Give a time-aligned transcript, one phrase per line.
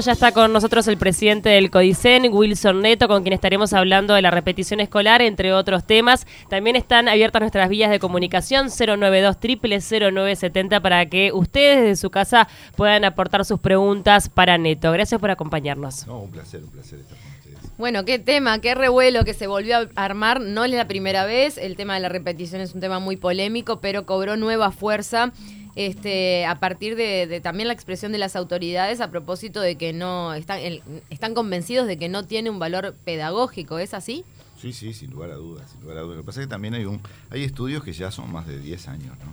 [0.00, 4.22] Ya está con nosotros el presidente del CODICEN, Wilson Neto, con quien estaremos hablando de
[4.22, 6.24] la repetición escolar, entre otros temas.
[6.48, 12.46] También están abiertas nuestras vías de comunicación 092 0970 para que ustedes desde su casa
[12.76, 14.92] puedan aportar sus preguntas para Neto.
[14.92, 16.06] Gracias por acompañarnos.
[16.06, 17.76] No, un placer, un placer estar con ustedes.
[17.76, 20.40] Bueno, qué tema, qué revuelo que se volvió a armar.
[20.40, 21.58] No es la primera vez.
[21.58, 25.32] El tema de la repetición es un tema muy polémico, pero cobró nueva fuerza
[25.78, 30.34] este, a partir de, también la expresión de las autoridades a propósito de que no
[30.34, 30.58] están,
[31.08, 34.24] están convencidos de que no tiene un valor pedagógico, ¿es así?
[34.60, 36.16] Sí, sí, sin lugar a dudas, sin lugar a dudas.
[36.16, 38.58] Lo que pasa es que también hay un, hay estudios que ya son más de
[38.58, 39.32] 10 años, ¿no?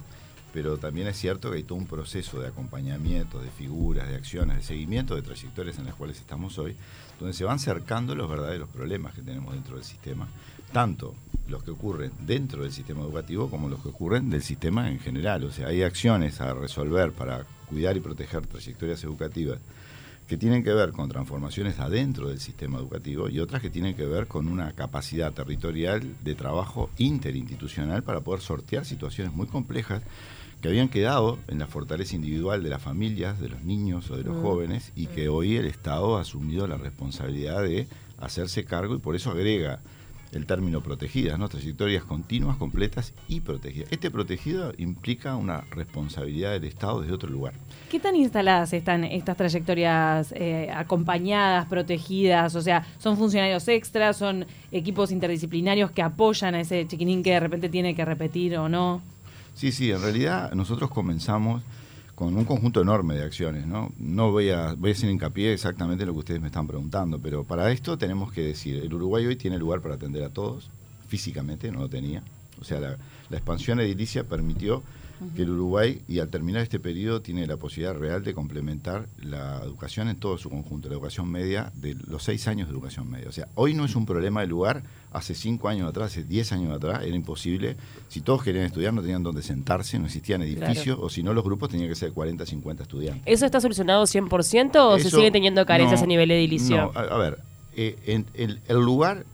[0.53, 4.57] Pero también es cierto que hay todo un proceso de acompañamiento, de figuras, de acciones,
[4.57, 6.75] de seguimiento de trayectorias en las cuales estamos hoy,
[7.19, 10.27] donde se van cercando los verdaderos problemas que tenemos dentro del sistema,
[10.71, 11.15] tanto
[11.47, 15.43] los que ocurren dentro del sistema educativo como los que ocurren del sistema en general.
[15.43, 19.59] O sea, hay acciones a resolver para cuidar y proteger trayectorias educativas
[20.27, 24.07] que tienen que ver con transformaciones adentro del sistema educativo y otras que tienen que
[24.07, 30.01] ver con una capacidad territorial de trabajo interinstitucional para poder sortear situaciones muy complejas
[30.65, 34.23] que habían quedado en la fortaleza individual de las familias, de los niños o de
[34.23, 34.41] los mm.
[34.41, 35.31] jóvenes y que mm.
[35.31, 39.79] hoy el Estado ha asumido la responsabilidad de hacerse cargo y por eso agrega
[40.31, 41.49] el término protegidas, ¿no?
[41.49, 43.91] trayectorias continuas, completas y protegidas.
[43.91, 47.53] Este protegido implica una responsabilidad del Estado desde otro lugar.
[47.91, 52.55] ¿Qué tan instaladas están estas trayectorias eh, acompañadas, protegidas?
[52.55, 57.39] O sea, ¿son funcionarios extras, son equipos interdisciplinarios que apoyan a ese chiquinín que de
[57.39, 59.03] repente tiene que repetir o no?
[59.55, 61.63] Sí, sí, en realidad nosotros comenzamos
[62.13, 63.65] con un conjunto enorme de acciones.
[63.65, 66.67] No, no voy, a, voy a hacer hincapié exactamente en lo que ustedes me están
[66.67, 70.29] preguntando, pero para esto tenemos que decir, el Uruguay hoy tiene lugar para atender a
[70.29, 70.69] todos,
[71.07, 72.21] físicamente no lo tenía.
[72.59, 72.97] O sea, la,
[73.29, 74.83] la expansión edilicia permitió
[75.35, 79.61] que el Uruguay, y al terminar este periodo, tiene la posibilidad real de complementar la
[79.63, 83.29] educación en todo su conjunto, la educación media de los seis años de educación media.
[83.29, 86.51] O sea, hoy no es un problema de lugar, hace cinco años atrás, hace diez
[86.51, 87.77] años atrás, era imposible.
[88.09, 91.43] Si todos querían estudiar, no tenían dónde sentarse, no existían edificios, o si no, los
[91.43, 93.23] grupos tenían que ser 40, 50 estudiantes.
[93.25, 96.91] ¿Eso está solucionado 100% o se sigue teniendo carencias a nivel edilicio?
[96.93, 97.39] No, a, ver,
[97.75, 98.25] eh, en,
[98.67, 99.25] el lugar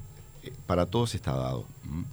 [0.66, 1.66] para todos está dado.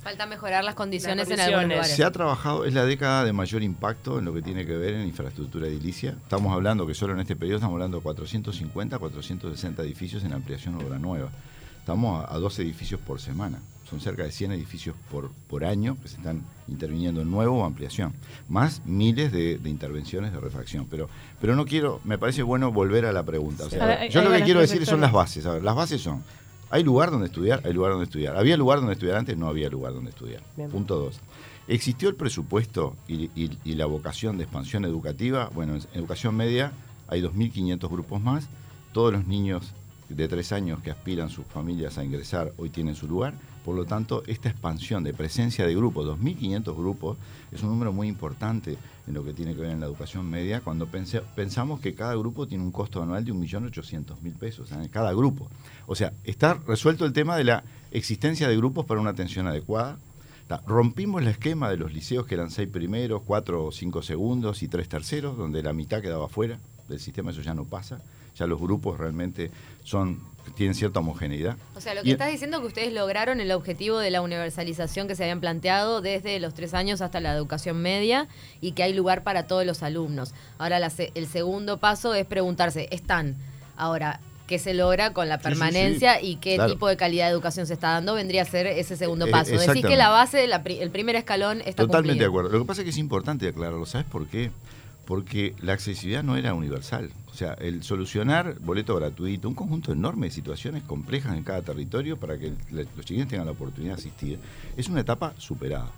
[0.02, 1.96] Falta mejorar las condiciones, en algunos lugares.
[1.96, 4.94] Se ha trabajado, es la década de mayor impacto en lo que tiene que ver
[4.94, 6.16] en infraestructura edilicia.
[6.22, 10.74] Estamos hablando que solo en este periodo estamos hablando de 450, 460 edificios en ampliación
[10.74, 11.30] obra nueva.
[11.78, 13.60] Estamos a, dos edificios por semana.
[13.88, 17.64] Son cerca de 100 edificios por, por año que se están interviniendo en nuevo o
[17.64, 18.12] ampliación.
[18.50, 20.86] Más miles de, intervenciones de refacción.
[20.90, 21.08] Pero,
[21.40, 23.64] pero no quiero, me parece bueno volver a la pregunta.
[24.10, 25.46] yo lo que quiero decir son las bases.
[25.46, 26.22] A ver, las bases son
[26.70, 28.36] hay lugar donde estudiar, hay lugar donde estudiar.
[28.36, 30.42] Había lugar donde estudiar antes, no había lugar donde estudiar.
[30.70, 31.20] Punto dos.
[31.66, 35.50] ¿Existió el presupuesto y, la vocación de expansión educativa?
[35.54, 36.72] Bueno, en educación media
[37.08, 38.48] hay 2.500 grupos más.
[38.92, 39.74] Todos los niños
[40.08, 43.34] de tres años que aspiran sus familias a ingresar hoy tienen su lugar.
[43.64, 47.16] Por lo tanto, esta expansión de presencia de grupos, 2.500 grupos,
[47.52, 48.76] es un número muy importante
[49.06, 52.46] en lo que tiene que ver en la educación media, cuando pensamos que cada grupo
[52.46, 55.48] tiene un costo anual de 1.800.000 pesos, en cada grupo.
[55.86, 59.98] O sea, está resuelto el tema de la existencia de grupos para una atención adecuada.
[60.66, 64.68] rompimos el esquema de los liceos que eran seis primeros, cuatro o cinco segundos y
[64.68, 66.58] tres terceros, donde la mitad quedaba fuera
[66.88, 68.00] del sistema, eso ya no pasa.
[68.36, 69.50] Ya los grupos realmente
[69.84, 70.20] son
[70.54, 71.56] tienen cierta homogeneidad.
[71.76, 75.08] O sea, lo que estás diciendo es que ustedes lograron el objetivo de la universalización
[75.08, 78.28] que se habían planteado desde los tres años hasta la educación media
[78.60, 80.34] y que hay lugar para todos los alumnos.
[80.58, 80.78] Ahora
[81.14, 83.36] el segundo paso es preguntarse, ¿están?
[83.76, 87.74] Ahora, ¿qué se logra con la permanencia y qué tipo de calidad de educación se
[87.74, 88.14] está dando?
[88.14, 89.52] Vendría a ser ese segundo eh, paso.
[89.52, 92.50] Decir que la base, el primer escalón está Totalmente de acuerdo.
[92.50, 93.86] Lo que pasa es que es importante aclararlo.
[93.86, 94.50] ¿Sabes por qué?
[95.08, 97.10] Porque la accesibilidad no era universal.
[97.32, 102.18] O sea, el solucionar boleto gratuito, un conjunto enorme de situaciones complejas en cada territorio
[102.18, 104.38] para que los chilenos tengan la oportunidad de asistir,
[104.76, 105.90] es una etapa superada.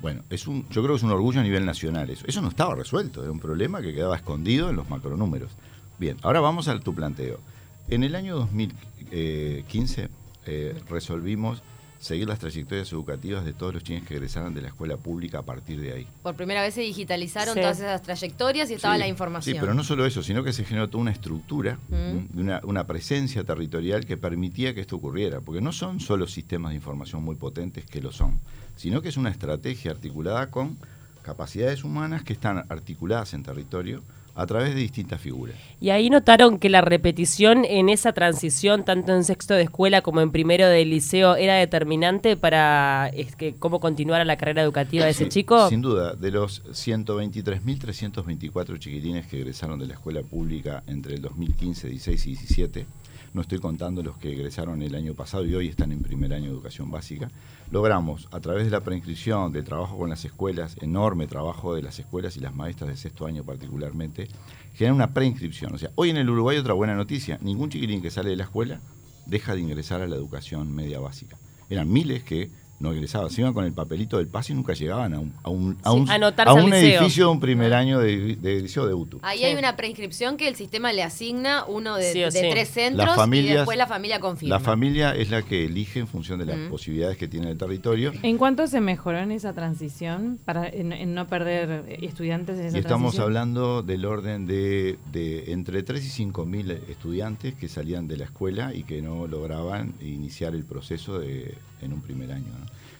[0.00, 2.24] Bueno, es un, yo creo que es un orgullo a nivel nacional eso.
[2.26, 5.52] Eso no estaba resuelto, era un problema que quedaba escondido en los macronúmeros.
[6.00, 7.38] Bien, ahora vamos a tu planteo.
[7.86, 10.08] En el año 2015
[10.44, 11.62] eh, resolvimos
[11.98, 15.42] seguir las trayectorias educativas de todos los chinos que egresaran de la escuela pública a
[15.42, 16.06] partir de ahí.
[16.22, 19.54] Por primera vez se digitalizaron todas esas trayectorias y estaba la información.
[19.54, 22.38] Sí, pero no solo eso, sino que se generó toda una estructura, mm.
[22.38, 26.76] una, una, presencia territorial que permitía que esto ocurriera, porque no son solo sistemas de
[26.76, 28.38] información muy potentes que lo son,
[28.76, 30.78] sino que es una estrategia articulada con
[31.22, 34.02] capacidades humanas que están articuladas en territorio,
[34.36, 35.54] a través de distintas figuras.
[35.80, 40.20] Y ahí notaron que la repetición en esa transición, tanto en sexto de escuela como
[40.20, 45.12] en primero del liceo, era determinante para es que, cómo continuara la carrera educativa de
[45.12, 45.70] ese chico.
[45.70, 51.88] Sin duda, de los 123.324 chiquilines que egresaron de la escuela pública entre el 2015,
[51.88, 52.86] 16 y 17,
[53.34, 56.46] no estoy contando los que egresaron el año pasado y hoy están en primer año
[56.46, 57.30] de educación básica,
[57.70, 61.98] logramos a través de la preinscripción, del trabajo con las escuelas, enorme trabajo de las
[61.98, 64.28] escuelas y las maestras de sexto año particularmente,
[64.74, 65.74] generar una preinscripción.
[65.74, 68.44] O sea, hoy en el Uruguay otra buena noticia, ningún chiquilín que sale de la
[68.44, 68.80] escuela
[69.26, 71.36] deja de ingresar a la educación media básica.
[71.68, 75.14] Eran miles que no egresaban, se iban con el papelito del pase y nunca llegaban
[75.14, 78.60] a un, a un, a un, a un edificio de un primer año de, de,
[78.60, 79.18] liceo de UTU.
[79.22, 83.78] Ahí hay una preinscripción que el sistema le asigna uno de, tres centros y después
[83.78, 84.56] la familia confirma.
[84.56, 88.12] La familia es la que elige en función de las posibilidades que tiene el territorio.
[88.22, 92.80] ¿En cuánto se mejoró en esa transición para en, no perder estudiantes en esa y
[92.80, 98.18] estamos hablando del orden de, de entre 3 y 5 mil estudiantes que salían de
[98.18, 102.46] la escuela y que no lograban iniciar el proceso de en un primer año.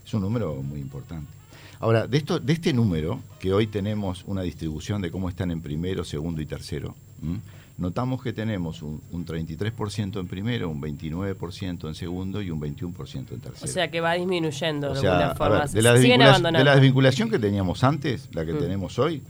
[0.04, 1.30] Es un número muy importante.
[1.80, 5.60] Ahora, de, esto, de este número, que hoy tenemos una distribución de cómo están en
[5.60, 6.94] primero, segundo y tercero,
[7.76, 13.40] notamos que tenemos un, 33% en primero, un 29% en segundo y un 21% en
[13.40, 13.52] tercero.
[13.62, 15.94] O sea que va disminuyendo de de, la
[16.38, 18.58] de la desvinculación que teníamos antes, la que mm.
[18.58, 19.22] tenemos hoy,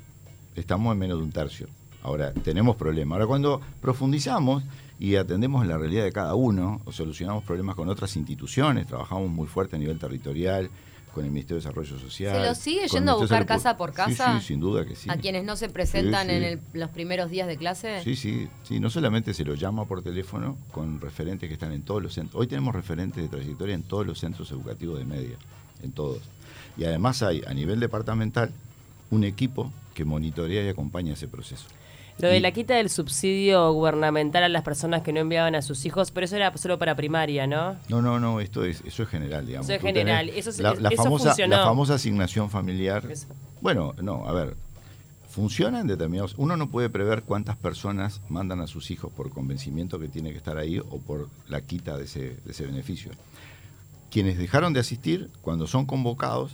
[0.54, 1.66] estamos en menos de un tercio.
[2.06, 3.17] Ahora, tenemos problemas.
[3.17, 4.62] Ahora, cuando profundizamos
[5.00, 9.49] y atendemos la realidad de cada uno, o solucionamos problemas con otras instituciones, trabajamos muy
[9.49, 10.70] fuerte a nivel territorial,
[11.12, 12.37] con el Ministerio de Desarrollo Social.
[12.37, 14.38] ¿Se lo sigue yendo a buscar casa por casa?
[14.38, 15.11] Sí, sin duda que sí.
[15.11, 18.03] ¿A quienes no se presentan en los primeros días de clase?
[18.05, 18.79] Sí, sí, sí.
[18.79, 22.41] No solamente se lo llama por teléfono con referentes que están en todos los centros.
[22.41, 25.37] Hoy tenemos referentes de trayectoria en todos los centros educativos de media,
[25.82, 26.20] en todos.
[26.76, 28.53] Y además hay a nivel departamental
[29.11, 31.67] un equipo que monitorea y acompaña ese proceso.
[32.18, 35.84] Lo de la quita del subsidio gubernamental a las personas que no enviaban a sus
[35.84, 37.76] hijos, pero eso era solo para primaria, ¿no?
[37.88, 39.68] No, no, no, esto es, eso es general, digamos.
[39.68, 43.04] Eso es general, eso, la, famosa, La famosa asignación familiar.
[43.60, 44.56] Bueno, no, a ver,
[45.28, 46.34] funciona en determinados...
[46.38, 50.38] Uno no puede prever cuántas personas mandan a sus hijos por convencimiento que tiene que
[50.38, 53.12] estar ahí o por la quita de ese, de ese beneficio.
[54.10, 56.52] Quienes dejaron de asistir, cuando son convocados,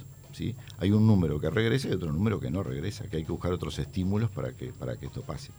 [0.79, 3.53] hay un número que regresa y otro número que no regresa, que hay que buscar
[3.53, 5.51] otros estímulos para que, para que esto pase.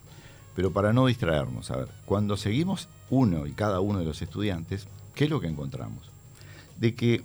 [0.55, 4.87] Pero para no distraernos, a ver, cuando seguimos uno y cada uno de los estudiantes,
[5.15, 6.11] ¿qué es lo que encontramos?
[6.77, 7.23] De que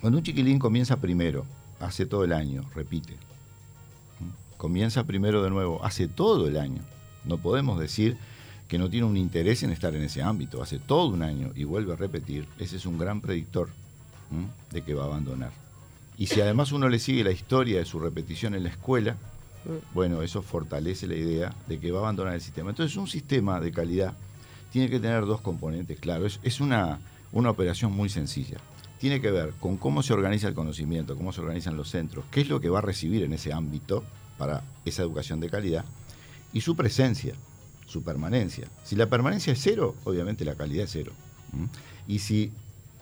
[0.00, 1.46] cuando un chiquilín comienza primero,
[1.80, 3.16] hace todo el año, repite,
[4.56, 6.82] comienza primero de nuevo, hace todo el año,
[7.24, 8.16] no podemos decir
[8.68, 11.64] que no tiene un interés en estar en ese ámbito, hace todo un año y
[11.64, 13.68] vuelve a repetir, ese es un gran predictor
[14.70, 15.63] de que va a abandonar.
[16.16, 19.16] Y si además uno le sigue la historia de su repetición en la escuela,
[19.92, 22.70] bueno, eso fortalece la idea de que va a abandonar el sistema.
[22.70, 24.14] Entonces, un sistema de calidad
[24.70, 26.26] tiene que tener dos componentes, claro.
[26.26, 26.98] Es, una,
[27.32, 28.58] una operación muy sencilla.
[28.98, 32.42] Tiene que ver con cómo se organiza el conocimiento, cómo se organizan los centros, qué
[32.42, 34.04] es lo que va a recibir en ese ámbito
[34.38, 35.84] para esa educación de calidad
[36.52, 37.34] y su presencia,
[37.86, 38.68] su permanencia.
[38.84, 41.12] Si la permanencia es cero, obviamente la calidad es cero.
[42.08, 42.50] Y si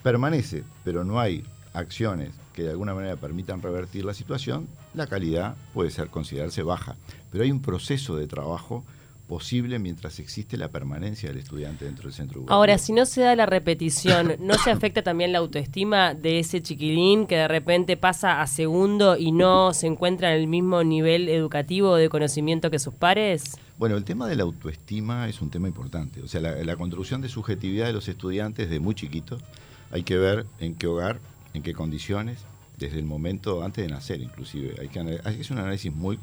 [0.02, 5.56] permanece, pero no hay acciones que de alguna manera permitan revertir la situación, la calidad
[5.74, 6.96] puede ser considerarse baja.
[7.30, 8.84] Pero hay un proceso de trabajo
[9.32, 12.44] posible mientras existe la permanencia del estudiante dentro del centro.
[12.48, 16.60] Ahora, si no se da la repetición, ¿no se afecta también la autoestima de ese
[16.60, 21.30] chiquilín que de repente pasa a segundo y no se encuentra en el mismo nivel
[21.30, 23.56] educativo de conocimiento que sus pares?
[23.78, 26.20] Bueno, el tema de la autoestima es un tema importante.
[26.20, 29.42] O sea, la, la construcción de subjetividad de los estudiantes de muy chiquitos,
[29.90, 31.20] hay que ver en qué hogar
[31.54, 32.38] en qué condiciones,
[32.78, 34.74] desde el momento antes de nacer inclusive.
[34.80, 36.18] Hay que, hacer un análisis muy,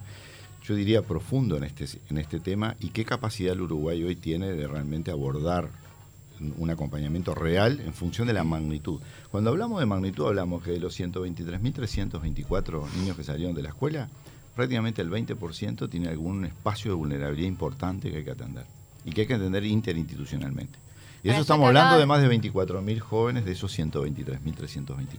[0.63, 4.51] yo diría, profundo en este, en este tema y qué capacidad el Uruguay hoy tiene
[4.51, 5.69] de realmente abordar
[6.57, 9.01] un acompañamiento real en función de la magnitud.
[9.31, 14.09] Cuando hablamos de magnitud hablamos que de los 123.324 niños que salieron de la escuela,
[14.55, 18.65] prácticamente el 20% tiene algún espacio de vulnerabilidad importante que hay que atender
[19.05, 20.79] y que hay que atender interinstitucionalmente.
[21.23, 25.17] Y eso estamos hablando de más de 24.000 jóvenes de esos 123.324.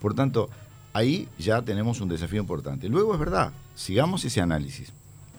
[0.00, 0.48] Por tanto,
[0.92, 2.88] ahí ya tenemos un desafío importante.
[2.88, 4.92] Luego es verdad, sigamos ese análisis.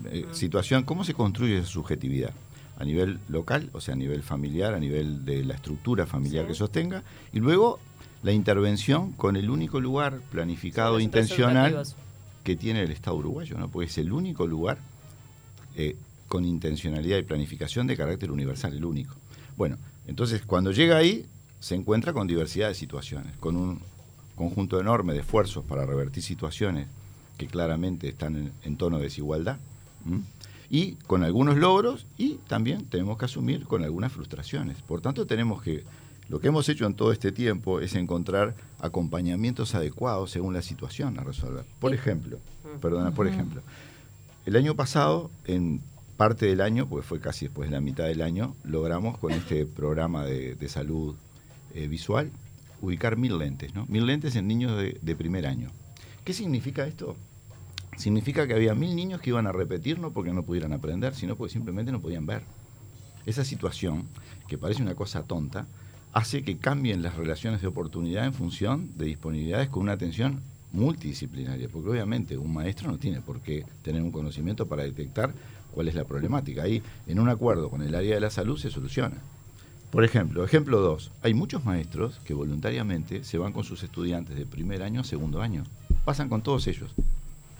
[0.05, 2.31] Eh, situación, ¿cómo se construye esa subjetividad?
[2.77, 6.53] A nivel local, o sea, a nivel familiar, a nivel de la estructura familiar que
[6.53, 7.79] sostenga, y luego
[8.21, 11.83] la intervención con el único lugar planificado intencional
[12.43, 13.69] que tiene el Estado uruguayo, ¿no?
[13.69, 14.77] Porque es el único lugar
[15.75, 15.95] eh,
[16.27, 19.15] con intencionalidad y planificación de carácter universal, el único.
[19.55, 21.25] Bueno, entonces, cuando llega ahí,
[21.59, 23.79] se encuentra con diversidad de situaciones, con un
[24.35, 26.87] conjunto enorme de esfuerzos para revertir situaciones
[27.37, 29.57] que claramente están en, tono de desigualdad,
[30.69, 34.81] y con algunos logros y también tenemos que asumir con algunas frustraciones.
[34.81, 35.83] Por tanto, tenemos que,
[36.29, 41.19] lo que hemos hecho en todo este tiempo es encontrar acompañamientos adecuados según la situación
[41.19, 41.65] a resolver.
[41.79, 42.39] Por ejemplo,
[42.81, 43.61] perdona, por ejemplo,
[44.45, 45.81] el año pasado, en
[46.17, 49.65] parte del año, pues fue casi después de la mitad del año, logramos con este
[49.65, 51.15] programa de, salud
[51.73, 52.31] eh, visual
[52.81, 53.85] ubicar mil lentes, ¿no?
[53.87, 55.69] Mil lentes en niños de, de primer año.
[56.23, 57.15] ¿Qué significa esto?
[57.97, 61.35] significa que había mil niños que iban a repetir no porque no pudieran aprender, sino
[61.35, 62.43] porque simplemente no podían ver.
[63.25, 64.07] Esa situación,
[64.47, 65.65] que parece una cosa tonta,
[66.13, 70.41] hace que cambien las relaciones de oportunidad en función de disponibilidades con una atención
[70.71, 75.33] multidisciplinaria, porque obviamente un maestro no tiene por qué tener un conocimiento para detectar
[75.75, 76.63] cuál es la problemática.
[76.63, 79.17] Ahí, en un acuerdo con el área de la salud, se soluciona.
[79.91, 84.45] Por ejemplo, ejemplo 2, hay muchos maestros que voluntariamente se van con sus estudiantes de
[84.45, 85.63] primer año a segundo año.
[86.03, 86.91] Pasan con todos ellos.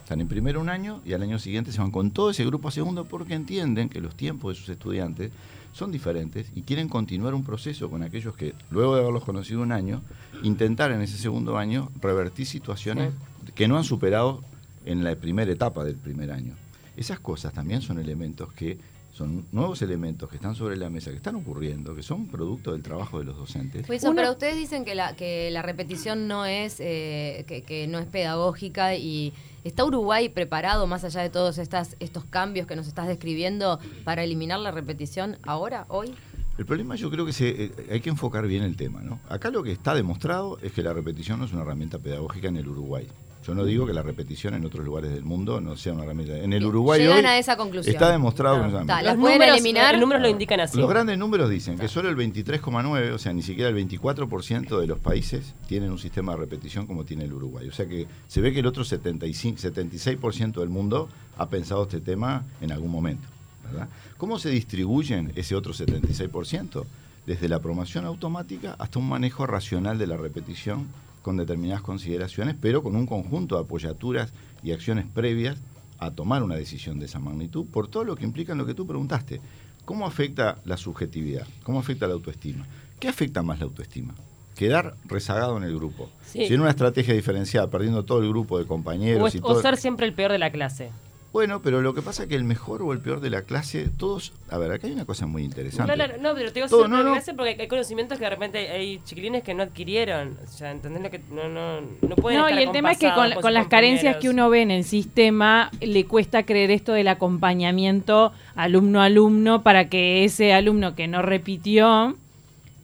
[0.02, 2.68] Están en primero un año y al año siguiente se van con todo ese grupo
[2.68, 5.30] a segundo porque entienden que los tiempos de sus estudiantes
[5.72, 9.72] son diferentes y quieren continuar un proceso con aquellos que, luego de haberlos conocido un
[9.72, 10.00] año,
[10.42, 13.12] intentar en ese segundo año revertir situaciones
[13.54, 14.42] que no han superado
[14.84, 16.54] en la primera etapa del primer año.
[16.96, 18.78] Esas cosas también son elementos que
[19.12, 22.82] son nuevos elementos que están sobre la mesa, que están ocurriendo, que son producto del
[22.82, 23.86] trabajo de los docentes.
[23.86, 27.98] Pues pero ustedes dicen que la, que la repetición no es, eh, que, que, no
[27.98, 29.32] es pedagógica y
[29.66, 34.22] ¿Está Uruguay preparado, más allá de todos estas, estos cambios que nos estás describiendo, para
[34.22, 36.14] eliminar la repetición ahora, hoy?
[36.56, 39.02] El problema yo creo que se, eh, hay que enfocar bien el tema.
[39.02, 39.18] ¿no?
[39.28, 42.58] Acá lo que está demostrado es que la repetición no es una herramienta pedagógica en
[42.58, 43.08] el Uruguay.
[43.46, 46.36] Yo no digo que la repetición en otros lugares del mundo no sea una herramienta.
[46.36, 47.94] En el Uruguay Llegan a esa conclusión.
[47.94, 49.02] está demostrado que no.
[49.02, 49.92] Los números, eliminar.
[49.94, 50.76] Los números lo indican así.
[50.76, 54.86] Los grandes números dicen que solo el 23,9, o sea, ni siquiera el 24% de
[54.88, 57.68] los países tienen un sistema de repetición como tiene el Uruguay.
[57.68, 62.00] O sea que se ve que el otro 75, 76% del mundo ha pensado este
[62.00, 63.28] tema en algún momento.
[63.64, 63.88] ¿verdad?
[64.16, 66.84] ¿Cómo se distribuyen ese otro 76%?
[67.26, 70.86] Desde la promoción automática hasta un manejo racional de la repetición
[71.26, 75.58] con determinadas consideraciones, pero con un conjunto de apoyaturas y acciones previas
[75.98, 78.74] a tomar una decisión de esa magnitud, por todo lo que implica en lo que
[78.74, 79.40] tú preguntaste.
[79.84, 81.44] ¿Cómo afecta la subjetividad?
[81.64, 82.64] ¿Cómo afecta la autoestima?
[83.00, 84.14] ¿Qué afecta más la autoestima?
[84.54, 86.10] Quedar rezagado en el grupo.
[86.24, 89.34] Si en una estrategia diferenciada, perdiendo todo el grupo de compañeros.
[89.34, 89.58] O, y todo...
[89.58, 90.92] o ser siempre el peor de la clase.
[91.36, 93.90] Bueno, pero lo que pasa es que el mejor o el peor de la clase,
[93.98, 94.32] todos.
[94.48, 95.94] A ver, acá hay una cosa muy interesante.
[95.94, 97.12] No, no, no pero te digo no, no.
[97.12, 100.38] clase porque hay conocimientos que de repente hay chiquilines que no adquirieron.
[100.42, 103.12] O sea, ¿entendés lo que no, no, no pueden No, y el tema es que
[103.12, 107.08] con, con las carencias que uno ve en el sistema, le cuesta creer esto del
[107.08, 112.16] acompañamiento alumno-alumno para que ese alumno que no repitió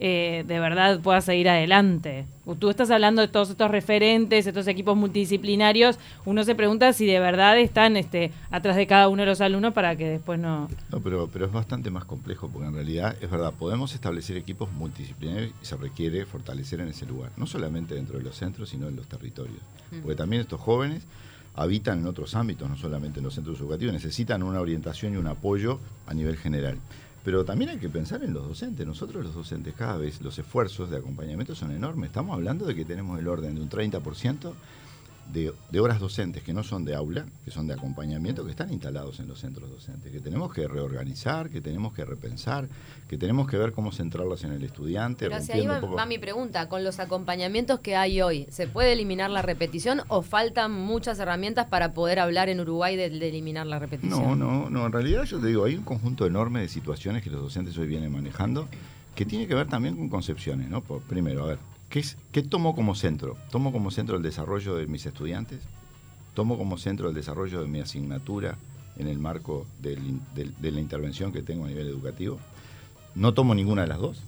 [0.05, 2.27] eh, de verdad pueda seguir adelante.
[2.59, 5.97] Tú estás hablando de todos estos referentes, estos equipos multidisciplinarios.
[6.25, 9.73] Uno se pregunta si de verdad están este, atrás de cada uno de los alumnos
[9.73, 10.69] para que después no.
[10.91, 14.73] No, pero, pero es bastante más complejo porque en realidad es verdad, podemos establecer equipos
[14.73, 18.89] multidisciplinarios y se requiere fortalecer en ese lugar, no solamente dentro de los centros, sino
[18.89, 19.61] en los territorios.
[19.93, 19.99] Mm.
[20.01, 21.05] Porque también estos jóvenes
[21.55, 25.29] habitan en otros ámbitos, no solamente en los centros educativos, necesitan una orientación y un
[25.29, 25.79] apoyo
[26.09, 26.79] a nivel general.
[27.25, 28.87] Pero también hay que pensar en los docentes.
[28.87, 32.09] Nosotros los docentes cada vez los esfuerzos de acompañamiento son enormes.
[32.09, 34.53] Estamos hablando de que tenemos el orden de un 30%
[35.33, 39.19] de, horas docentes que no son de aula, que son de acompañamiento, que están instalados
[39.21, 42.69] en los centros docentes, que tenemos que reorganizar, que tenemos que repensar,
[43.09, 45.27] que tenemos que ver cómo centrarlas en el estudiante.
[45.27, 49.31] Pero hacia ahí va, mi pregunta, con los acompañamientos que hay hoy, ¿se puede eliminar
[49.31, 54.23] la repetición o faltan muchas herramientas para poder hablar en Uruguay de, eliminar la repetición?
[54.23, 57.31] No, no, no, en realidad yo te digo, hay un conjunto enorme de situaciones que
[57.31, 58.69] los docentes hoy vienen manejando
[59.15, 60.81] que tiene que ver también con concepciones, ¿no?
[60.81, 61.59] Por, primero, a ver,
[61.93, 63.37] ¿Qué, tomo como centro?
[63.51, 65.61] ¿Tomo como centro el desarrollo de mis estudiantes?
[66.33, 68.57] ¿Tomo como centro el desarrollo de mi asignatura
[68.97, 69.99] en el marco de
[70.71, 72.39] la intervención que tengo a nivel educativo?
[73.15, 74.23] ¿No tomo ninguna de las dos?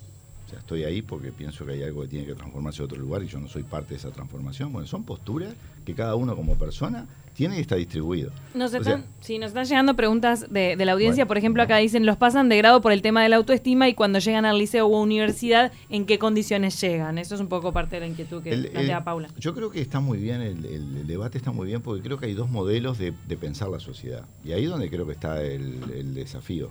[0.47, 2.99] O sea, estoy ahí porque pienso que hay algo que tiene que transformarse a otro
[2.99, 4.73] lugar y yo no soy parte de esa transformación.
[4.73, 8.31] Bueno, son posturas que cada uno como persona tiene y está distribuido.
[8.55, 11.27] Nos están, sí, nos están llegando preguntas de, la audiencia.
[11.27, 13.95] por ejemplo, acá dicen, los pasan de grado por el tema de la autoestima y
[13.95, 17.19] cuando llegan al liceo o universidad, ¿en qué condiciones llegan?
[17.19, 19.29] Eso es un poco parte de la inquietud que plantea Paula.
[19.39, 22.35] Yo creo que está muy bien, el, debate está muy bien porque creo que hay
[22.35, 24.25] dos modelos de, pensar la sociedad.
[24.45, 26.71] Y ahí es donde creo que está el desafío,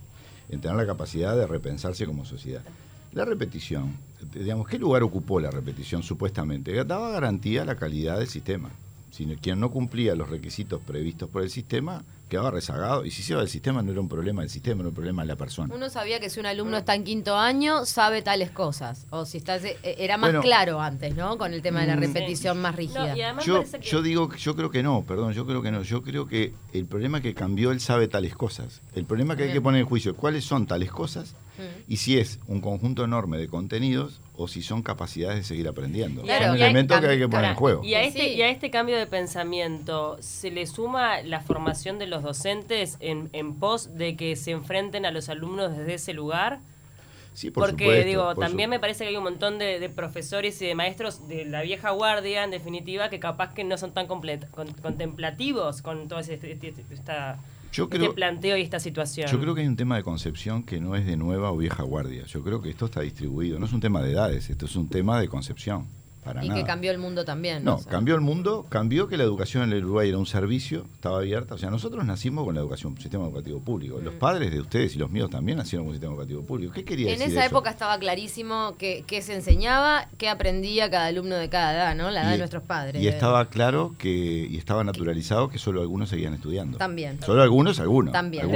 [0.49, 2.61] en tener la capacidad de repensarse como sociedad.
[3.13, 3.95] La repetición,
[4.33, 6.83] digamos, ¿qué lugar ocupó la repetición supuestamente?
[6.83, 8.71] Daba garantía a la calidad del sistema.
[9.11, 13.33] Si quien no cumplía los requisitos previstos por el sistema quedaba rezagado y si se
[13.33, 15.71] iba del sistema no era un problema del sistema, era un problema de la persona.
[15.75, 19.37] Uno sabía que si un alumno está en quinto año sabe tales cosas, o si
[19.37, 21.37] está eh, era más claro antes, ¿no?
[21.37, 23.13] Con el tema de la mm, repetición más rígida.
[23.45, 26.51] yo, yo digo, yo creo que no, perdón, yo creo que no, yo creo que
[26.73, 28.81] el problema que cambió él sabe tales cosas.
[28.95, 31.35] El problema que hay que poner en juicio, ¿cuáles son tales cosas?
[31.57, 31.91] Mm.
[31.91, 36.23] Y si es un conjunto enorme de contenidos o si son capacidades de seguir aprendiendo.
[36.23, 37.83] es un elemento que hay que poner en juego.
[37.83, 42.07] Y a, este, y a este cambio de pensamiento, ¿se le suma la formación de
[42.07, 46.59] los docentes en, en pos de que se enfrenten a los alumnos desde ese lugar?
[47.33, 50.75] Sí, por Porque digo, también me parece que hay un montón de, profesores y de
[50.75, 56.07] maestros de la vieja guardia, en definitiva, que capaz que no son tan contemplativos con
[56.07, 56.55] todo este,
[57.73, 59.27] esta, este planteo y esta situación.
[59.29, 61.83] Yo creo que hay un tema de concepción que no es de nueva o vieja
[61.83, 62.25] guardia.
[62.25, 63.59] Yo creo que esto está distribuido.
[63.59, 65.87] No es un tema de edades, esto es un tema de concepción
[66.41, 67.63] y que cambió el mundo también.
[67.63, 71.17] No, cambió el mundo, cambió que la educación en el Uruguay era un servicio, estaba
[71.17, 71.55] abierta.
[71.55, 73.99] O sea, nosotros nacimos con la educación, sistema educativo público.
[73.99, 74.19] Los mm.
[74.19, 76.73] padres de ustedes y los míos también nacieron con un sistema educativo público.
[76.73, 77.33] ¿Qué quería en decir?
[77.33, 81.73] En esa época estaba clarísimo qué que se enseñaba, qué aprendía cada alumno de cada
[81.73, 82.11] edad, ¿no?
[82.11, 83.01] La edad de nuestros padres.
[83.01, 86.77] Y estaba claro que, y estaba naturalizado que solo algunos seguían estudiando.
[86.77, 87.19] También.
[87.21, 88.13] Solo algunos, algunos.
[88.13, 88.49] También.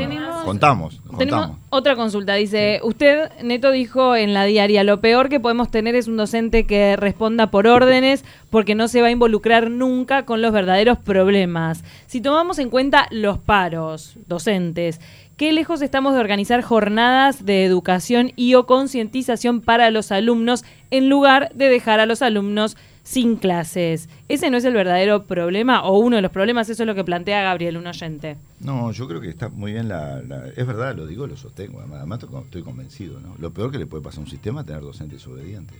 [0.46, 1.58] contamos, contamos.
[1.70, 2.36] otra consulta.
[2.36, 6.66] Dice, usted, Neto, dijo en la diaria, lo peor que podemos tener es un docente
[6.66, 11.84] que responda por órdenes porque no se va a involucrar nunca con los verdaderos problemas.
[12.06, 15.02] Si tomamos en cuenta los paros docentes,
[15.38, 21.10] qué lejos estamos de organizar jornadas de educación y o concientización para los alumnos en
[21.10, 24.10] lugar de dejar a los alumnos sin clases.
[24.28, 26.70] ¿Ese no es el verdadero problema o uno de los problemas?
[26.70, 28.36] Eso es lo que plantea Gabriel, un oyente.
[28.60, 30.22] No, yo creo que está muy bien la...
[30.58, 33.22] es verdad, lo digo, lo sostengo, además estoy convencido.
[33.22, 33.34] ¿no?
[33.40, 35.78] Lo peor que le puede pasar a un sistema es tener docentes obedientes.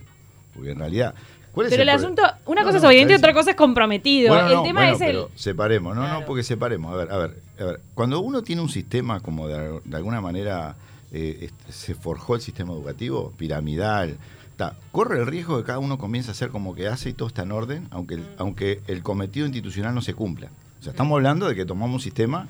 [0.58, 1.14] Porque en realidad
[1.66, 4.38] pero el, asunto, una cosa es obediente y otra cosa es comprometido.
[4.38, 5.24] el tema es el.
[5.34, 6.92] separemos, no, no, porque separemos.
[6.92, 7.80] A ver, a ver, a ver.
[7.94, 10.76] Cuando uno tiene un sistema como de, alguna manera
[11.12, 14.18] eh, se forjó el sistema educativo, piramidal,
[14.92, 17.28] corre el riesgo de que cada uno comience a hacer como que hace y todo
[17.28, 18.26] está en orden, aunque mm.
[18.38, 20.48] aunque el cometido institucional no se cumpla.
[20.80, 22.46] O sea, estamos hablando de que tomamos un sistema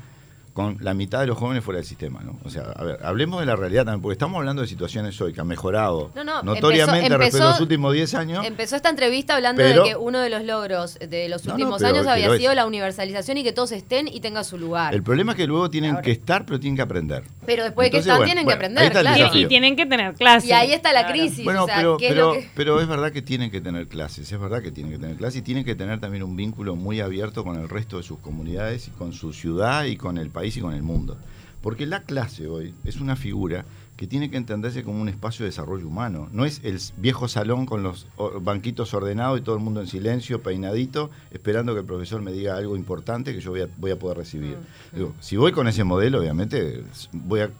[0.58, 2.36] con la mitad de los jóvenes fuera del sistema, ¿no?
[2.44, 5.32] O sea, a ver, hablemos de la realidad también, porque estamos hablando de situaciones hoy
[5.32, 6.10] que han mejorado
[6.42, 8.44] notoriamente respecto a los últimos 10 años.
[8.44, 12.36] Empezó esta entrevista hablando de que uno de los logros de los últimos años había
[12.36, 14.92] sido la universalización y que todos estén y tengan su lugar.
[14.96, 17.22] El problema es que luego tienen que estar, pero tienen que aprender.
[17.46, 19.38] Pero después de que están, tienen que aprender, claro.
[19.38, 20.50] Y, tienen que tener clases.
[20.50, 21.44] Y ahí está la crisis.
[21.44, 24.90] Bueno, pero, pero, pero es verdad que tienen que tener clases, es verdad que tienen
[24.90, 27.98] que tener clases y tienen que tener también un vínculo muy abierto con el resto
[27.98, 31.16] de sus comunidades y con su ciudad y con el país y con el mundo.
[31.60, 33.64] Porque la clase hoy es una figura
[33.98, 36.28] que tiene que entenderse como un espacio de desarrollo humano.
[36.30, 38.06] No es el viejo salón con los
[38.40, 42.56] banquitos ordenados y todo el mundo en silencio, peinadito, esperando que el profesor me diga
[42.56, 44.56] algo importante que yo voy a, voy a poder recibir.
[44.92, 45.14] Mm, mm.
[45.18, 47.50] si voy con ese modelo, obviamente voy a,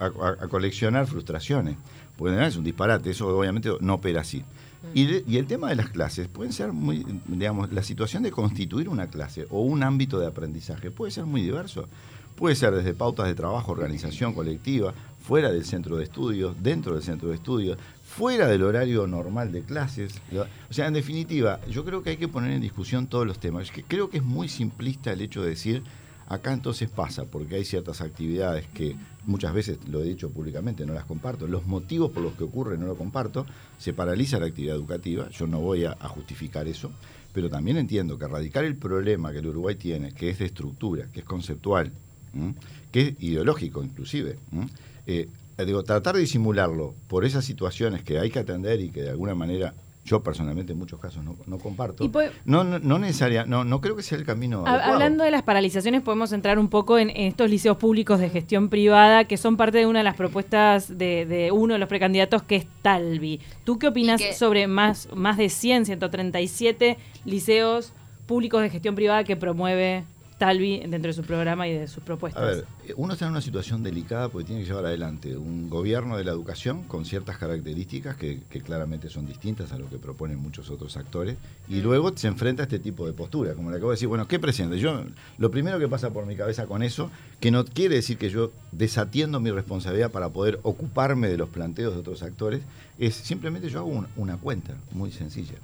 [0.48, 1.77] coleccionar frustraciones.
[2.16, 4.38] Porque es un disparate, eso obviamente no opera así.
[4.38, 4.87] Mm.
[4.94, 8.88] Y, y, el tema de las clases pueden ser muy, digamos, la situación de constituir
[8.88, 11.88] una clase o un ámbito de aprendizaje puede ser muy diverso.
[12.38, 17.03] Puede ser desde pautas de trabajo, organización colectiva, fuera del centro de estudios, dentro del
[17.03, 20.20] centro de estudios, fuera del horario normal de clases.
[20.70, 23.72] O sea, en definitiva, yo creo que hay que poner en discusión todos los temas.
[23.88, 25.83] creo que es muy simplista el hecho de decir,
[26.29, 28.94] acá entonces pasa, porque hay ciertas actividades que
[29.27, 31.48] muchas veces, lo he dicho públicamente, no las comparto.
[31.48, 33.46] Los motivos por los que ocurre no lo comparto.
[33.79, 36.92] Se paraliza la actividad educativa, yo no voy a, justificar eso,
[37.33, 41.09] pero también entiendo que erradicar el problema que el Uruguay tiene, que es de estructura,
[41.12, 41.90] que es conceptual,
[42.92, 44.37] que es ideológico inclusive.
[45.07, 45.29] Eh,
[45.64, 49.35] digo, tratar de disimularlo por esas situaciones que hay que atender y que de alguna
[49.35, 49.74] manera
[50.09, 52.11] yo personalmente en muchos casos no, comparto.
[52.46, 54.64] no, no, no necesaria, no, no creo que sea el camino.
[54.66, 59.24] Hablando de las paralizaciones, podemos entrar un poco en, estos liceos públicos de gestión privada
[59.24, 62.66] que son parte de una de las propuestas de, uno de los precandidatos que es
[62.81, 63.40] Talvi.
[63.64, 66.96] ¿Tú qué opinas sobre más, más de 100, 137
[67.27, 67.92] liceos
[68.27, 70.05] públicos de gestión privada que promueve
[70.38, 72.42] Talvi dentro de su programa y de sus propuestas.
[72.42, 72.64] A ver,
[72.96, 76.31] uno está en una situación delicada porque tiene que llevar adelante un gobierno de la
[76.31, 81.37] educación con ciertas características que, claramente son distintas a lo que proponen muchos otros actores
[81.68, 84.29] y luego se enfrenta a este tipo de postura, como le acabo de decir, bueno,
[84.29, 84.79] ¿qué presente?
[84.79, 85.03] Yo,
[85.38, 88.53] lo primero que pasa por mi cabeza con eso, que no quiere decir que yo
[88.72, 92.61] desatiendo mi responsabilidad para poder ocuparme de los planteos de otros actores,
[92.98, 95.55] es simplemente yo hago una cuenta muy sencilla.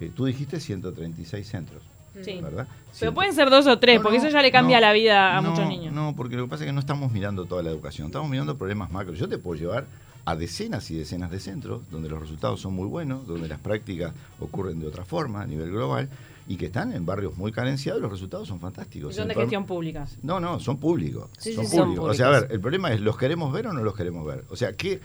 [0.00, 1.82] Eh, tú dijiste 136 centros.
[2.22, 2.40] Sí.
[2.40, 2.66] ¿verdad?
[2.98, 5.68] Pero pueden ser dos o tres, porque eso ya le cambia la vida a muchos
[5.68, 5.92] niños.
[5.92, 8.56] No, porque lo que pasa es que no estamos mirando toda la educación, estamos mirando
[8.56, 9.18] problemas macros.
[9.18, 9.86] Yo te puedo llevar
[10.24, 14.12] a decenas y decenas de centros donde los resultados son muy buenos, donde las prácticas
[14.40, 16.08] ocurren de otra forma a nivel global,
[16.48, 19.14] y que están en barrios muy carenciados, los resultados son fantásticos.
[19.14, 20.06] Son de gestión pública.
[20.22, 21.28] No, no, son públicos.
[21.38, 22.10] Sí, son, sí, son públicos.
[22.10, 24.44] O sea, a ver, el problema es, ¿los queremos ver o no los queremos ver?
[24.48, 24.98] O sea, ¿qué,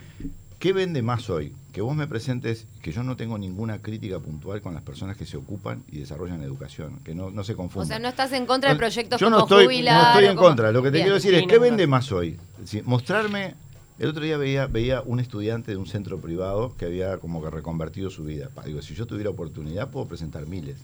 [0.64, 1.54] ¿qué vende más hoy?
[1.74, 5.26] Que vos me presentes, que yo no tengo ninguna crítica puntual con las personas que
[5.26, 7.86] se ocupan y desarrollan educación, que no, no se confundan.
[7.86, 10.26] O sea, no estás en contra de proyectos yo como no estoy, Jubilar No estoy
[10.32, 10.72] en como- contra.
[10.72, 11.04] Lo que te Bien.
[11.04, 12.38] quiero decir es, ¿qué vende más hoy?
[12.64, 13.56] Sí, mostrarme...
[14.00, 17.50] El otro día veía, veía un estudiante de un centro privado que había como que
[17.50, 18.48] reconvertido su vida.
[18.66, 20.78] Digo, si yo tuviera oportunidad, puedo presentar miles.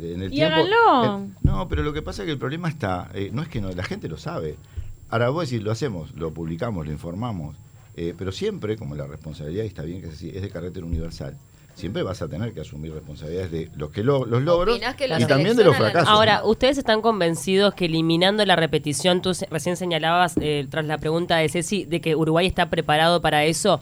[0.00, 1.18] En el Y tiempo- háganlo.
[1.24, 3.60] en- no, pero lo que pasa es que el problema está, eh, no es que
[3.60, 4.56] no, la gente lo sabe.
[5.10, 7.56] Ahora vos decís, lo hacemos, lo publicamos, lo informamos,
[7.96, 10.84] eh, pero siempre, como la responsabilidad, y está bien que es así, es de carácter
[10.84, 11.36] universal,
[11.74, 15.08] siempre vas a tener que asumir responsabilidades de los que lo- los logros ¿Opinás que
[15.08, 16.08] lo y también de los fracasos.
[16.08, 21.36] Ahora, ¿ustedes están convencidos que eliminando la repetición, tú recién señalabas, eh, tras la pregunta
[21.36, 23.80] de Ceci, de que Uruguay está preparado para eso?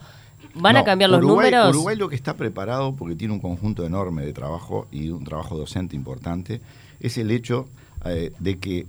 [0.55, 1.69] ¿Van a cambiar los Uruguay- números?
[1.69, 5.57] Uruguay lo que está preparado, porque tiene un conjunto enorme de trabajo y un trabajo
[5.57, 6.61] docente importante,
[6.99, 7.67] es el hecho
[8.05, 8.85] eh, de que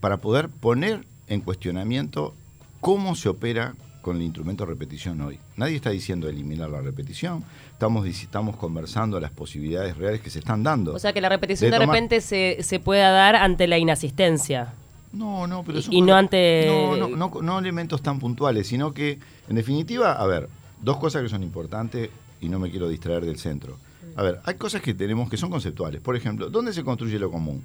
[0.00, 2.34] para poder poner en cuestionamiento
[2.80, 3.74] cómo se opera
[4.08, 5.38] con el instrumento de repetición hoy.
[5.58, 10.62] Nadie está diciendo eliminar la repetición, estamos, estamos conversando las posibilidades reales que se están
[10.62, 10.94] dando.
[10.94, 14.72] O sea, que la repetición de, repente se, se pueda dar ante la inasistencia.
[15.12, 18.66] No, no, pero Y- eso y no ante- No, no, no, no elementos tan puntuales,
[18.66, 20.48] sino que, en definitiva, a ver,
[20.80, 22.08] dos cosas que son importantes
[22.40, 23.76] y no me quiero distraer del centro.
[24.16, 26.00] A ver, hay cosas que tenemos que son conceptuales.
[26.00, 27.62] Por ejemplo, ¿dónde se construye lo común?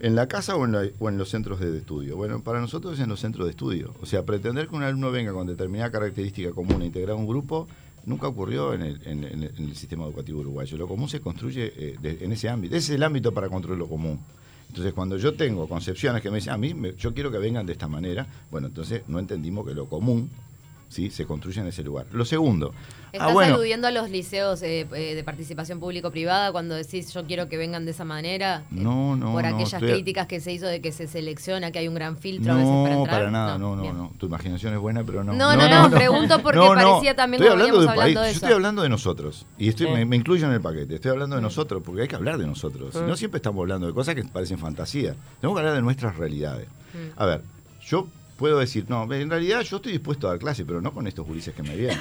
[0.00, 2.16] ¿En la casa o en, los centros de estudio?
[2.16, 3.94] Bueno, para nosotros es en los centros de estudio.
[4.00, 7.66] O sea, pretender que un alumno venga con determinada característica común e integrar un grupo
[8.06, 10.76] nunca ocurrió en el, sistema educativo uruguayo.
[10.76, 12.76] Lo común se construye eh, en ese ámbito.
[12.76, 14.20] Ese es el ámbito para construir lo común.
[14.68, 17.66] Entonces, cuando yo tengo concepciones que me dicen, a mí me- yo quiero que vengan
[17.66, 20.30] de esta manera, bueno, entonces no entendimos que lo común
[20.88, 21.10] ¿sí?
[21.10, 22.06] se construye en ese lugar.
[22.12, 22.72] Lo segundo,
[23.10, 27.24] ¿Estás ah, bueno, aludiendo a los liceos eh, eh, de participación público-privada cuando decís yo
[27.24, 28.64] quiero que vengan de esa manera?
[28.70, 31.70] Eh, No, no, Por no, aquellas estoy- críticas que se hizo de que se selecciona,
[31.70, 33.18] que hay un gran filtro a veces para no, entrar.
[33.18, 34.12] para nada, no, no, no.
[34.18, 35.32] Tu imaginación es buena, pero no.
[35.32, 38.52] No, no, no, pregunto porque parecía también Estoy hablando de un hablando de Yo estoy
[38.52, 39.46] hablando de nosotros.
[39.56, 39.92] Y estoy, Sí.
[39.92, 40.96] me, me incluyo en el paquete.
[40.96, 42.92] Estoy hablando de nosotros, porque hay que hablar de nosotros.
[42.92, 45.14] Si no, siempre estamos hablando de cosas que parecen fantasía.
[45.40, 46.68] Tenemos que hablar de nuestras realidades.
[47.16, 47.40] A ver,
[47.86, 48.06] yo
[48.38, 51.26] puedo decir, no, en realidad yo estoy dispuesto a dar clase, pero no con estos
[51.26, 51.98] gurises que me vienen.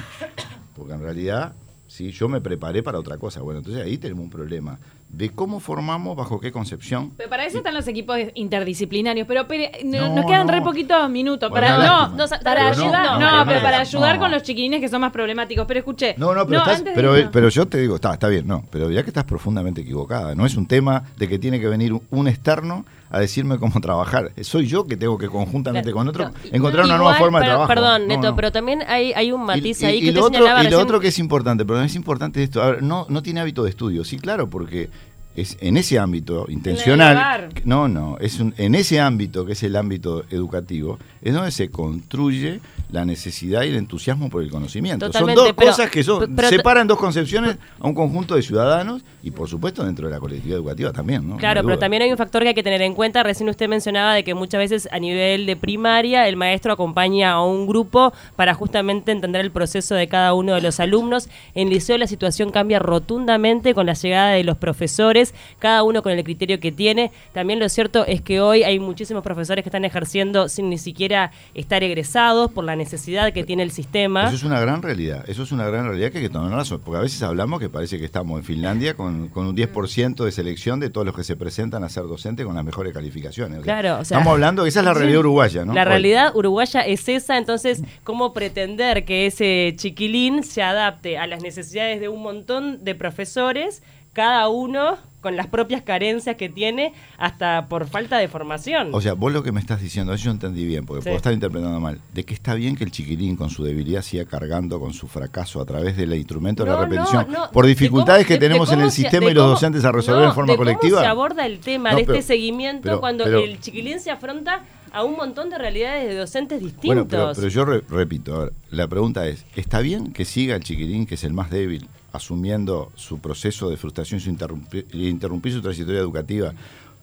[0.76, 1.54] Porque en realidad,
[1.88, 3.42] sí, yo me preparé para otra cosa.
[3.42, 4.78] Bueno, entonces ahí tenemos un problema
[5.10, 7.12] de cómo formamos, bajo qué concepción.
[7.18, 9.26] Pero para eso están los equipos interdisciplinarios.
[9.28, 9.46] Pero
[9.86, 10.54] no- No, nos quedan no.
[10.54, 11.50] re poquitos minutos.
[11.50, 13.82] Bueno, Para, no, no, para Pero no, ayudar, no, no, pero no, para no.
[13.82, 15.66] ayudar con los chiquilines que son más problemáticos.
[15.68, 16.16] Pero escuché.
[16.18, 16.92] No, no, pero, estás- de
[17.32, 20.36] pero, yo te digo, está, está bien, no, pero ya que estás profundamente equivocada.
[20.36, 24.32] No es un tema de que tiene que venir un- externo a decirme cómo trabajar.
[24.42, 27.46] Soy yo que tengo que conjuntamente con otro No, encontrar una igual, nueva forma de
[27.46, 27.70] pero- trabajo.
[27.74, 28.36] Perdón, No, Neto, no.
[28.36, 30.48] pero también hay, hay un matiz Y- ahí y, que y te lo otro, y
[30.50, 30.74] lo recién.
[30.76, 33.70] otro que es importante, pero es importante esto, a ver, no, no tiene hábito de
[33.70, 34.90] estudio, sí, claro, porque
[35.38, 39.76] es en ese ámbito intencional, no, no, es un, en ese ámbito que es el
[39.76, 42.60] ámbito educativo, es donde se construye
[42.92, 45.06] la necesidad y el entusiasmo por el conocimiento.
[45.08, 48.42] Totalmente, son dos pero- cosas que son, pero- separan dos concepciones a un conjunto de
[48.42, 51.38] ciudadanos y por supuesto dentro de la colectividad educativa también, ¿no?
[51.38, 53.22] Claro, No pero también hay un factor que hay que tener en cuenta.
[53.24, 57.44] Recién usted mencionaba de que muchas veces a nivel de primaria el maestro acompaña a
[57.44, 61.30] un grupo para justamente entender el proceso de cada uno de los alumnos.
[61.56, 65.27] En liceo la situación cambia rotundamente con la llegada de los profesores,
[65.60, 67.12] cada uno con el criterio que tiene.
[67.34, 71.32] También lo cierto es que hoy hay muchísimos profesores que están ejerciendo sin ni siquiera
[71.54, 74.26] estar egresados por la necesidad que tiene el sistema.
[74.28, 76.82] Eso es una gran realidad, eso es una gran realidad que hay que tomar razón,
[76.84, 80.32] porque a veces hablamos que parece que estamos en Finlandia con, con un 10% de
[80.32, 83.60] selección de todos los que se presentan a ser docentes con las mejores calificaciones.
[83.60, 85.74] O sea, Claro, o sea- estamos hablando que esa es la realidad uruguaya, ¿no?
[85.74, 85.88] La Hoy.
[85.88, 92.00] realidad uruguaya es esa, entonces, ¿cómo pretender que ese chiquilín se adapte a las necesidades
[92.00, 93.84] de un montón de profesores,
[94.18, 98.90] cada uno con las propias carencias que tiene, hasta por falta de formación?
[98.94, 101.06] O sea, vos lo que me estás diciendo, eso yo entendí bien, porque Sí.
[101.10, 104.26] puedo estar interpretando mal, de que está bien que el chiquilín con su debilidad siga
[104.26, 107.70] cargando con su fracaso a través del instrumento de la repetición, no, no, por de
[107.70, 110.34] dificultades cómo- que tenemos en el se- sistema y los cómo- docentes a resolver en
[110.34, 110.92] forma de colectiva.
[110.98, 114.12] ¿Cómo se aborda el tema de pero- este seguimiento pero- cuando pero- el chiquilín se
[114.12, 116.86] afronta a un montón de realidades de docentes distintos?
[116.88, 120.56] Bueno, pero, pero yo re- repito, a ver, la pregunta es, ¿está bien que siga
[120.56, 125.08] el chiquilín, que es el más débil, asumiendo su proceso de frustración su interrumpi- y
[125.08, 126.54] interrumpir su trayectoria educativa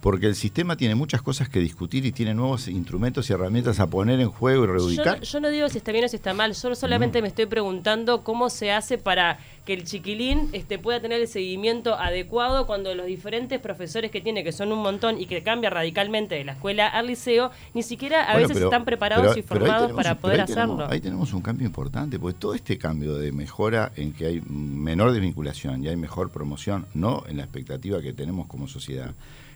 [0.04, 3.86] porque el sistema tiene muchas cosas que discutir y tiene nuevos instrumentos y herramientas a
[3.86, 5.22] poner en juego y reubicar.
[5.22, 8.22] Yo, no digo si está bien o si está mal, yo solamente me estoy preguntando
[8.22, 13.06] cómo se hace para que el chiquilín este, pueda tener el seguimiento adecuado cuando los
[13.06, 16.86] diferentes profesores que tiene, que son un montón y que cambia radicalmente de la escuela
[16.86, 20.86] al liceo, ni siquiera a veces están preparados y formados para poder hacerlo.
[20.86, 25.12] ahí tenemos un cambio importante, porque todo este cambio de mejora en que hay menor
[25.12, 29.14] desvinculación y hay mejor promoción, no en la expectativa que tenemos como sociedad,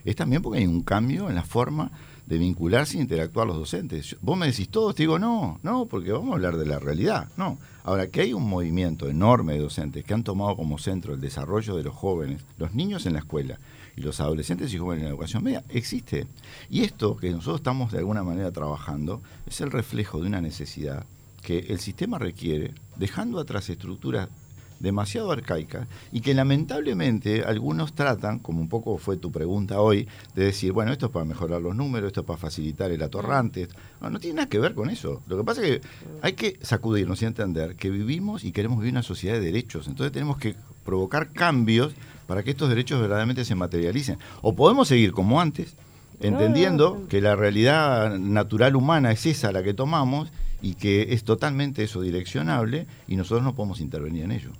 [0.09, 1.91] es también porque hay un cambio en la forma
[2.25, 4.15] de vincularse e interactuar los docentes.
[4.21, 7.27] Vos me decís todo, te digo, no, no, porque vamos a hablar de la realidad,
[7.37, 7.57] no.
[7.83, 11.75] Ahora, que hay un movimiento enorme de docentes que han tomado como centro el desarrollo
[11.75, 13.59] de los jóvenes, los niños en la escuela
[13.95, 16.27] y los adolescentes y jóvenes en la educación media, existe.
[16.69, 21.05] Y esto que nosotros estamos de alguna manera trabajando es el reflejo de una necesidad
[21.41, 24.29] que el sistema requiere, dejando atrás estructuras
[24.79, 30.45] demasiado arcaica y que lamentablemente algunos tratan, como un poco fue tu pregunta hoy, de
[30.45, 33.67] decir, bueno, esto es para mejorar los números, esto es para facilitar el atorrante.
[34.01, 35.21] No, tiene nada que ver con eso.
[35.27, 35.87] Lo que pasa es que
[36.21, 39.87] hay que sacudirnos y entender que vivimos y queremos vivir una sociedad de derechos.
[39.87, 41.93] Entonces tenemos que provocar cambios
[42.27, 44.17] para que estos derechos verdaderamente se materialicen.
[44.41, 45.75] O podemos seguir como antes,
[46.21, 51.83] entendiendo que la realidad natural humana es esa la que tomamos y que es totalmente
[51.83, 54.51] eso direccionable y nosotros no podemos intervenir en ello.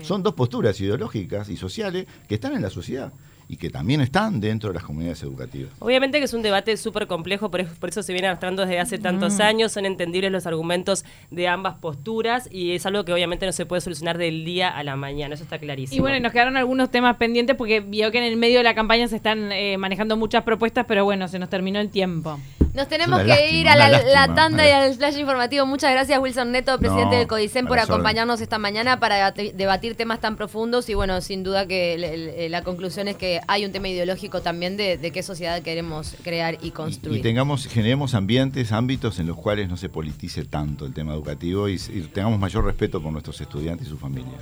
[0.00, 3.12] Son dos posturas ideológicas y sociales que están en la sociedad
[3.48, 5.72] y que también están dentro de las comunidades educativas.
[5.78, 9.38] Obviamente que es un debate súper complejo, por, eso se viene arrastrando desde hace tantos
[9.38, 9.42] mm.
[9.42, 13.66] años, son entendibles los argumentos de ambas posturas y es algo que obviamente no se
[13.66, 15.98] puede solucionar del día a la mañana, eso está clarísimo.
[15.98, 18.74] Y bueno, nos quedaron algunos temas pendientes porque vio que en el medio de la
[18.74, 22.38] campaña se están eh, manejando muchas propuestas, pero bueno, se nos terminó el tiempo.
[22.74, 25.66] Nos tenemos que ir a la, tanda y al flash informativo.
[25.66, 30.36] Muchas gracias, Wilson Neto, presidente del CODICEN, por acompañarnos esta mañana para debatir temas tan
[30.36, 30.88] profundos.
[30.88, 35.10] Y bueno, sin duda que la conclusión es que hay un tema ideológico también de,
[35.12, 37.18] qué sociedad queremos crear y construir.
[37.18, 41.68] Y, tengamos, generemos ambientes, ámbitos en los cuales no se politice tanto el tema educativo
[41.68, 44.40] y, y tengamos mayor respeto por nuestros estudiantes y sus familias.